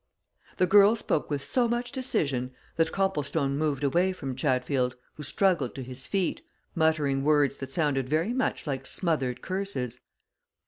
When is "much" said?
1.67-1.91, 8.33-8.65